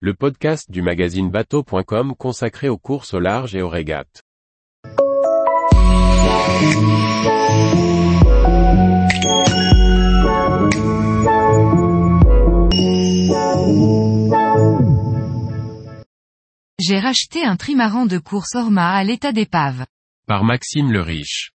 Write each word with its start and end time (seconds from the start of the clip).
le 0.00 0.12
podcast 0.12 0.70
du 0.70 0.82
magazine 0.82 1.30
bateau.com 1.30 2.14
consacré 2.16 2.68
aux 2.68 2.76
courses 2.76 3.14
au 3.14 3.18
large 3.18 3.56
et 3.56 3.62
aux 3.62 3.70
régates. 3.70 4.22
J'ai 16.78 17.00
racheté 17.00 17.42
un 17.42 17.56
trimaran 17.56 18.04
de 18.04 18.18
course 18.18 18.54
Orma 18.54 18.90
à 18.90 19.02
l'état 19.02 19.32
d'épave. 19.32 19.86
Par 20.26 20.44
Maxime 20.44 20.92
le 20.92 21.00
Riche. 21.00 21.52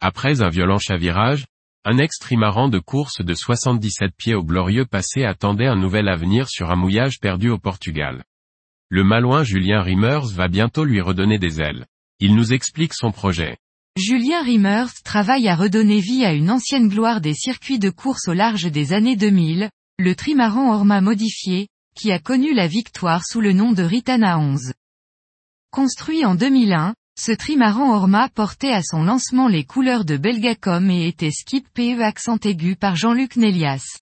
Après 0.00 0.40
un 0.40 0.50
violent 0.50 0.78
chavirage, 0.78 1.46
un 1.84 1.96
ex-trimaran 1.96 2.68
de 2.68 2.78
course 2.78 3.24
de 3.24 3.32
77 3.32 4.12
pieds 4.14 4.34
au 4.34 4.44
glorieux 4.44 4.84
passé 4.84 5.24
attendait 5.24 5.66
un 5.66 5.76
nouvel 5.76 6.08
avenir 6.08 6.48
sur 6.48 6.70
un 6.70 6.76
mouillage 6.76 7.20
perdu 7.20 7.48
au 7.48 7.56
Portugal. 7.56 8.22
Le 8.90 9.02
malouin 9.02 9.44
Julien 9.44 9.80
Riemers 9.80 10.26
va 10.34 10.48
bientôt 10.48 10.84
lui 10.84 11.00
redonner 11.00 11.38
des 11.38 11.62
ailes. 11.62 11.86
Il 12.18 12.36
nous 12.36 12.52
explique 12.52 12.92
son 12.92 13.12
projet. 13.12 13.56
Julien 13.96 14.42
Riemers 14.42 15.02
travaille 15.04 15.48
à 15.48 15.56
redonner 15.56 16.00
vie 16.00 16.24
à 16.24 16.34
une 16.34 16.50
ancienne 16.50 16.88
gloire 16.88 17.22
des 17.22 17.34
circuits 17.34 17.78
de 17.78 17.88
course 17.88 18.28
au 18.28 18.34
large 18.34 18.70
des 18.70 18.92
années 18.92 19.16
2000, 19.16 19.70
le 19.98 20.14
trimaran 20.14 20.74
Orma 20.74 21.00
modifié, 21.00 21.68
qui 21.94 22.12
a 22.12 22.18
connu 22.18 22.52
la 22.52 22.66
victoire 22.66 23.24
sous 23.24 23.40
le 23.40 23.54
nom 23.54 23.72
de 23.72 23.82
Ritana 23.82 24.38
11. 24.38 24.74
Construit 25.70 26.26
en 26.26 26.34
2001, 26.34 26.94
ce 27.22 27.32
trimaran 27.32 27.94
Orma 27.94 28.30
portait 28.30 28.72
à 28.72 28.80
son 28.82 29.02
lancement 29.02 29.46
les 29.46 29.64
couleurs 29.64 30.06
de 30.06 30.16
Belgacom 30.16 30.88
et 30.88 31.06
était 31.06 31.30
skip 31.30 31.68
PE 31.74 32.00
accent 32.00 32.38
aigu 32.44 32.76
par 32.76 32.96
Jean-Luc 32.96 33.36
Nélias. 33.36 33.98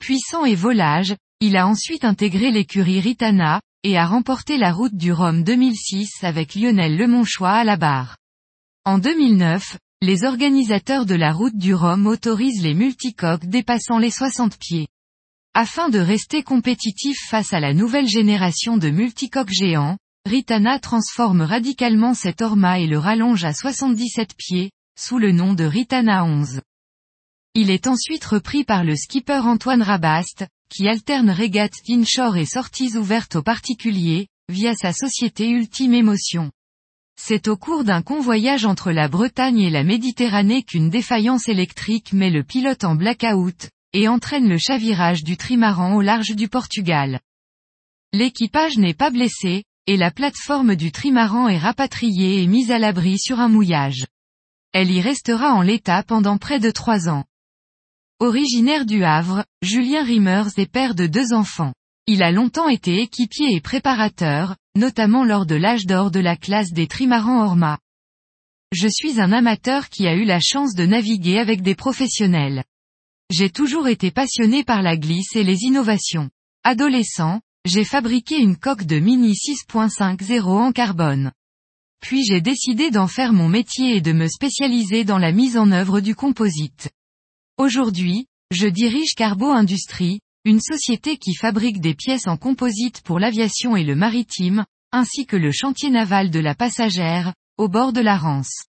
Puissant 0.00 0.44
et 0.44 0.56
volage, 0.56 1.14
il 1.38 1.56
a 1.56 1.68
ensuite 1.68 2.04
intégré 2.04 2.50
l'écurie 2.50 2.98
Ritana, 2.98 3.60
et 3.84 3.96
a 3.96 4.04
remporté 4.04 4.58
la 4.58 4.72
route 4.72 4.96
du 4.96 5.12
Rhum 5.12 5.44
2006 5.44 6.24
avec 6.24 6.56
Lionel 6.56 6.96
Lemonchois 6.96 7.52
à 7.52 7.62
la 7.62 7.76
barre. 7.76 8.16
En 8.84 8.98
2009, 8.98 9.78
les 10.02 10.24
organisateurs 10.24 11.06
de 11.06 11.14
la 11.14 11.32
route 11.32 11.56
du 11.56 11.72
Rhum 11.72 12.08
autorisent 12.08 12.64
les 12.64 12.74
multicoques 12.74 13.46
dépassant 13.46 13.98
les 13.98 14.10
60 14.10 14.58
pieds. 14.58 14.88
Afin 15.54 15.88
de 15.88 16.00
rester 16.00 16.42
compétitif 16.42 17.16
face 17.28 17.52
à 17.52 17.60
la 17.60 17.74
nouvelle 17.74 18.08
génération 18.08 18.76
de 18.76 18.90
multicoques 18.90 19.52
géants, 19.52 19.98
Ritana 20.26 20.78
transforme 20.78 21.40
radicalement 21.40 22.14
cet 22.14 22.42
Orma 22.42 22.78
et 22.78 22.86
le 22.86 22.98
rallonge 22.98 23.44
à 23.44 23.54
77 23.54 24.34
pieds, 24.36 24.70
sous 24.98 25.18
le 25.18 25.32
nom 25.32 25.54
de 25.54 25.64
Ritana 25.64 26.24
11. 26.24 26.60
Il 27.54 27.70
est 27.70 27.86
ensuite 27.86 28.24
repris 28.24 28.64
par 28.64 28.84
le 28.84 28.94
skipper 28.96 29.40
Antoine 29.44 29.82
Rabast, 29.82 30.46
qui 30.68 30.86
alterne 30.88 31.30
régates 31.30 31.80
inshore 31.88 32.36
et 32.36 32.44
sorties 32.44 32.96
ouvertes 32.96 33.36
aux 33.36 33.42
particuliers, 33.42 34.28
via 34.48 34.74
sa 34.74 34.92
société 34.92 35.48
Ultime 35.48 35.94
Émotion. 35.94 36.52
C'est 37.20 37.48
au 37.48 37.56
cours 37.56 37.84
d'un 37.84 38.02
convoyage 38.02 38.66
entre 38.66 38.92
la 38.92 39.08
Bretagne 39.08 39.60
et 39.60 39.70
la 39.70 39.84
Méditerranée 39.84 40.62
qu'une 40.62 40.90
défaillance 40.90 41.48
électrique 41.48 42.12
met 42.12 42.30
le 42.30 42.44
pilote 42.44 42.84
en 42.84 42.94
blackout, 42.94 43.70
et 43.92 44.06
entraîne 44.06 44.48
le 44.48 44.58
chavirage 44.58 45.24
du 45.24 45.36
trimaran 45.36 45.94
au 45.96 46.02
large 46.02 46.36
du 46.36 46.48
Portugal. 46.48 47.20
L'équipage 48.12 48.76
n'est 48.76 48.94
pas 48.94 49.10
blessé, 49.10 49.64
et 49.86 49.96
la 49.96 50.10
plateforme 50.10 50.76
du 50.76 50.92
trimaran 50.92 51.48
est 51.48 51.58
rapatriée 51.58 52.42
et 52.42 52.46
mise 52.46 52.70
à 52.70 52.78
l'abri 52.78 53.18
sur 53.18 53.40
un 53.40 53.48
mouillage. 53.48 54.06
Elle 54.72 54.90
y 54.90 55.00
restera 55.00 55.52
en 55.52 55.62
l'état 55.62 56.02
pendant 56.02 56.38
près 56.38 56.60
de 56.60 56.70
trois 56.70 57.08
ans. 57.08 57.24
Originaire 58.20 58.86
du 58.86 59.02
Havre, 59.02 59.44
Julien 59.62 60.04
Riemers 60.04 60.58
est 60.58 60.70
père 60.70 60.94
de 60.94 61.06
deux 61.06 61.32
enfants. 61.32 61.72
Il 62.06 62.22
a 62.22 62.30
longtemps 62.30 62.68
été 62.68 63.00
équipier 63.00 63.54
et 63.54 63.60
préparateur, 63.60 64.56
notamment 64.76 65.24
lors 65.24 65.46
de 65.46 65.54
l'âge 65.54 65.86
d'or 65.86 66.10
de 66.10 66.20
la 66.20 66.36
classe 66.36 66.72
des 66.72 66.86
trimarans 66.86 67.44
Orma. 67.44 67.78
Je 68.72 68.88
suis 68.88 69.20
un 69.20 69.32
amateur 69.32 69.88
qui 69.88 70.06
a 70.06 70.14
eu 70.14 70.24
la 70.24 70.38
chance 70.38 70.74
de 70.74 70.86
naviguer 70.86 71.38
avec 71.38 71.62
des 71.62 71.74
professionnels. 71.74 72.62
J'ai 73.30 73.50
toujours 73.50 73.88
été 73.88 74.10
passionné 74.10 74.64
par 74.64 74.82
la 74.82 74.96
glisse 74.96 75.34
et 75.34 75.42
les 75.42 75.62
innovations. 75.62 76.30
Adolescent, 76.62 77.40
j'ai 77.66 77.84
fabriqué 77.84 78.38
une 78.38 78.56
coque 78.56 78.84
de 78.84 78.98
Mini 78.98 79.32
6.50 79.32 80.42
en 80.42 80.72
carbone. 80.72 81.32
Puis 82.00 82.24
j'ai 82.24 82.40
décidé 82.40 82.90
d'en 82.90 83.06
faire 83.06 83.34
mon 83.34 83.48
métier 83.48 83.96
et 83.96 84.00
de 84.00 84.12
me 84.12 84.26
spécialiser 84.28 85.04
dans 85.04 85.18
la 85.18 85.32
mise 85.32 85.58
en 85.58 85.70
œuvre 85.70 86.00
du 86.00 86.14
composite. 86.14 86.90
Aujourd'hui, 87.58 88.26
je 88.50 88.66
dirige 88.66 89.14
Carbo 89.14 89.50
Industrie, 89.50 90.20
une 90.46 90.60
société 90.60 91.18
qui 91.18 91.34
fabrique 91.34 91.80
des 91.80 91.94
pièces 91.94 92.26
en 92.26 92.38
composite 92.38 93.02
pour 93.02 93.18
l'aviation 93.18 93.76
et 93.76 93.84
le 93.84 93.94
maritime, 93.94 94.64
ainsi 94.90 95.26
que 95.26 95.36
le 95.36 95.52
chantier 95.52 95.90
naval 95.90 96.30
de 96.30 96.40
la 96.40 96.54
passagère, 96.54 97.34
au 97.58 97.68
bord 97.68 97.92
de 97.92 98.00
la 98.00 98.16
Rance. 98.16 98.69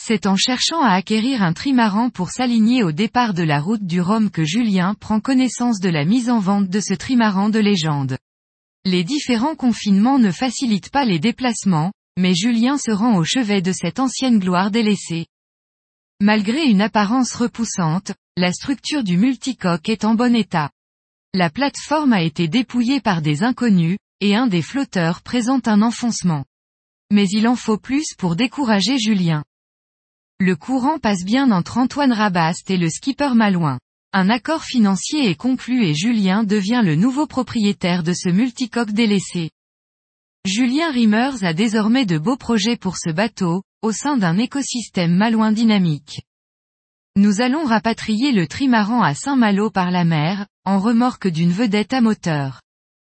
C'est 0.00 0.26
en 0.26 0.36
cherchant 0.36 0.80
à 0.80 0.92
acquérir 0.92 1.42
un 1.42 1.52
trimaran 1.52 2.08
pour 2.08 2.30
s'aligner 2.30 2.84
au 2.84 2.92
départ 2.92 3.34
de 3.34 3.42
la 3.42 3.60
route 3.60 3.84
du 3.84 4.00
Rhum 4.00 4.30
que 4.30 4.44
Julien 4.44 4.94
prend 4.94 5.18
connaissance 5.18 5.80
de 5.80 5.88
la 5.88 6.04
mise 6.04 6.30
en 6.30 6.38
vente 6.38 6.68
de 6.68 6.78
ce 6.78 6.94
trimaran 6.94 7.48
de 7.48 7.58
légende. 7.58 8.16
Les 8.84 9.02
différents 9.02 9.56
confinements 9.56 10.20
ne 10.20 10.30
facilitent 10.30 10.90
pas 10.90 11.04
les 11.04 11.18
déplacements, 11.18 11.92
mais 12.16 12.32
Julien 12.32 12.78
se 12.78 12.92
rend 12.92 13.16
au 13.16 13.24
chevet 13.24 13.60
de 13.60 13.72
cette 13.72 13.98
ancienne 13.98 14.38
gloire 14.38 14.70
délaissée. 14.70 15.26
Malgré 16.20 16.62
une 16.62 16.80
apparence 16.80 17.34
repoussante, 17.34 18.12
la 18.36 18.52
structure 18.52 19.02
du 19.02 19.16
multicoque 19.16 19.88
est 19.88 20.04
en 20.04 20.14
bon 20.14 20.36
état. 20.36 20.70
La 21.34 21.50
plateforme 21.50 22.12
a 22.12 22.22
été 22.22 22.46
dépouillée 22.46 23.00
par 23.00 23.20
des 23.20 23.42
inconnus, 23.42 23.98
et 24.20 24.36
un 24.36 24.46
des 24.46 24.62
flotteurs 24.62 25.22
présente 25.22 25.66
un 25.66 25.82
enfoncement. 25.82 26.44
Mais 27.12 27.26
il 27.30 27.48
en 27.48 27.56
faut 27.56 27.78
plus 27.78 28.14
pour 28.16 28.36
décourager 28.36 28.96
Julien. 28.96 29.42
Le 30.40 30.54
courant 30.54 31.00
passe 31.00 31.24
bien 31.24 31.50
entre 31.50 31.78
Antoine 31.78 32.12
Rabast 32.12 32.70
et 32.70 32.76
le 32.76 32.88
skipper 32.88 33.34
Malouin. 33.34 33.80
Un 34.12 34.30
accord 34.30 34.62
financier 34.62 35.28
est 35.28 35.34
conclu 35.34 35.84
et 35.84 35.94
Julien 35.94 36.44
devient 36.44 36.82
le 36.84 36.94
nouveau 36.94 37.26
propriétaire 37.26 38.04
de 38.04 38.12
ce 38.12 38.28
multicoque 38.28 38.92
délaissé. 38.92 39.50
Julien 40.44 40.92
Riemers 40.92 41.42
a 41.42 41.54
désormais 41.54 42.06
de 42.06 42.18
beaux 42.18 42.36
projets 42.36 42.76
pour 42.76 42.98
ce 42.98 43.10
bateau, 43.10 43.64
au 43.82 43.90
sein 43.90 44.16
d'un 44.16 44.38
écosystème 44.38 45.12
malouin 45.12 45.50
dynamique. 45.50 46.22
Nous 47.16 47.40
allons 47.40 47.64
rapatrier 47.64 48.30
le 48.30 48.46
trimaran 48.46 49.02
à 49.02 49.14
Saint-Malo 49.14 49.70
par 49.70 49.90
la 49.90 50.04
mer, 50.04 50.46
en 50.64 50.78
remorque 50.78 51.26
d'une 51.26 51.50
vedette 51.50 51.92
à 51.92 52.00
moteur. 52.00 52.62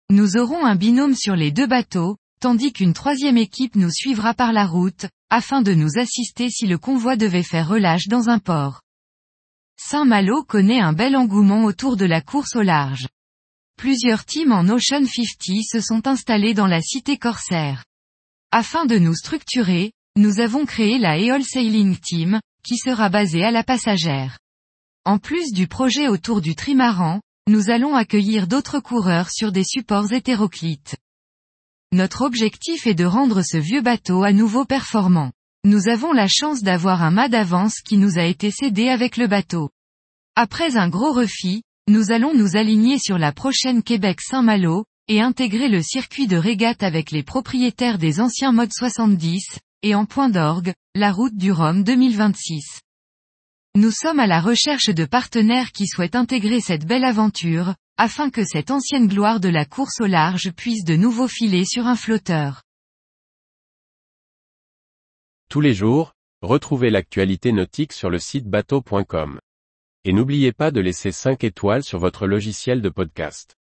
Nous 0.09 0.38
aurons 0.38 0.65
un 0.65 0.75
binôme 0.75 1.13
sur 1.13 1.35
les 1.35 1.51
deux 1.51 1.67
bateaux, 1.67 2.17
tandis 2.41 2.74
qu'une 2.74 2.94
troisième 2.94 3.38
équipe 3.38 3.75
nous 3.75 3.91
suivra 3.91 4.34
par 4.34 4.52
la 4.52 4.66
route, 4.66 5.06
afin 5.29 5.62
de 5.62 5.74
nous 5.74 5.97
assister 5.97 6.50
si 6.50 6.66
le 6.68 6.78
convoi 6.78 7.16
devait 7.16 7.44
faire 7.44 7.69
relâche 7.69 8.07
dans 8.07 8.29
un 8.29 8.40
port. 8.40 8.81
Saint-Malo 9.78 10.44
connaît 10.44 10.81
un 10.81 10.91
bel 10.91 11.16
engouement 11.16 11.63
autour 11.63 11.97
de 11.97 12.06
la 12.06 12.19
course 12.19 12.56
au 12.56 12.63
large. 12.63 13.07
Plusieurs 13.78 14.25
teams 14.25 14.51
en 14.51 14.68
Ocean 14.69 15.06
50 15.06 15.63
se 15.63 15.80
sont 15.80 16.07
installés 16.07 16.53
dans 16.53 16.68
la 16.68 16.81
cité 16.81 17.18
corsaire. 17.18 17.85
Afin 18.51 18.85
de 18.85 18.97
nous 18.97 19.16
structurer, 19.16 19.94
nous 20.18 20.40
avons 20.40 20.66
créé 20.66 20.97
la 20.97 21.19
Eol 21.19 21.44
Sailing 21.44 21.96
Team, 21.97 22.41
qui 22.63 22.78
sera 22.78 23.09
basée 23.09 23.44
à 23.44 23.51
la 23.51 23.63
passagère. 23.63 24.40
En 25.06 25.19
plus 25.19 25.51
du 25.51 25.68
projet 25.68 26.07
autour 26.07 26.41
du 26.41 26.56
trimaran, 26.56 27.22
nous 27.47 27.69
allons 27.69 27.96
accueillir 27.96 28.47
d'autres 28.47 28.80
coureurs 28.80 29.30
sur 29.30 29.51
des 29.51 29.63
supports 29.63 30.12
hétéroclites. 30.12 30.96
Notre 31.94 32.22
objectif 32.22 32.88
est 32.88 32.94
de 32.94 33.03
rendre 33.03 33.41
ce 33.41 33.57
vieux 33.57 33.81
bateau 33.81 34.24
à 34.24 34.31
nouveau 34.31 34.63
performant. 34.63 35.34
Nous 35.66 35.90
avons 35.90 36.13
la 36.13 36.29
chance 36.29 36.63
d'avoir 36.63 37.03
un 37.03 37.12
mât 37.12 37.28
d'avance 37.28 37.81
qui 37.81 37.97
nous 37.97 38.18
a 38.18 38.24
été 38.24 38.50
cédé 38.50 38.88
avec 38.88 39.18
le 39.18 39.28
bateau. 39.28 39.72
Après 40.38 40.78
un 40.78 40.88
gros 40.88 41.12
refit, 41.12 41.63
nous 41.90 42.12
allons 42.12 42.34
nous 42.34 42.56
aligner 42.56 42.97
sur 42.97 43.18
la 43.18 43.34
prochaine 43.34 43.84
Québec 43.84 44.22
Saint-Malo, 44.22 44.85
et 45.09 45.19
intégrer 45.19 45.68
le 45.68 45.81
circuit 45.81 46.27
de 46.27 46.38
régate 46.38 46.81
avec 46.83 47.12
les 47.12 47.24
propriétaires 47.24 47.98
des 47.98 48.21
anciens 48.21 48.54
modes 48.54 48.71
70, 48.71 49.60
et 49.83 49.94
en 49.94 50.06
point 50.06 50.30
d'orgue, 50.30 50.74
la 50.95 51.12
route 51.12 51.36
du 51.36 51.51
Rhum 51.51 51.83
2026. 51.83 52.80
Nous 53.73 53.91
sommes 53.91 54.19
à 54.19 54.27
la 54.27 54.41
recherche 54.41 54.89
de 54.89 55.06
partenaires 55.06 55.71
qui 55.71 55.88
souhaitent 55.88 56.18
intégrer 56.18 56.59
cette 56.59 56.85
belle 56.85 57.06
aventure, 57.06 57.75
afin 57.95 58.29
que 58.29 58.44
cette 58.44 58.69
ancienne 58.69 59.07
gloire 59.07 59.39
de 59.39 59.47
la 59.47 59.63
course 59.63 60.01
au 60.01 60.07
large 60.07 60.51
puisse 60.51 60.83
de 60.83 60.97
nouveau 60.97 61.29
filer 61.29 61.63
sur 61.63 61.88
un 61.88 61.95
flotteur. 61.95 62.63
Tous 65.50 65.62
les 65.62 65.73
jours, 65.73 66.12
retrouvez 66.41 66.89
l'actualité 66.89 67.53
nautique 67.53 67.94
sur 67.94 68.09
le 68.09 68.19
site 68.19 68.45
bateau.com. 68.45 69.39
Et 70.03 70.12
n'oubliez 70.12 70.51
pas 70.51 70.71
de 70.71 70.81
laisser 70.81 71.13
5 71.13 71.41
étoiles 71.45 71.83
sur 71.83 71.97
votre 71.97 72.27
logiciel 72.27 72.81
de 72.81 72.89
podcast. 72.89 73.56